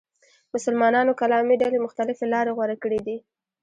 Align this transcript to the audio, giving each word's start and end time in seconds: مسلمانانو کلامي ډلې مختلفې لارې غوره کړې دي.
مسلمانانو 0.53 1.17
کلامي 1.21 1.55
ډلې 1.61 1.79
مختلفې 1.85 2.25
لارې 2.33 2.51
غوره 2.57 2.75
کړې 2.83 2.99
دي. 3.07 3.17